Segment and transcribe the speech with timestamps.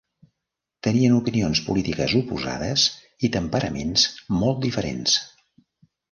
[0.85, 2.85] Tenien opinions polítiques oposades
[3.29, 4.07] i temperaments
[4.39, 5.19] molt diferents.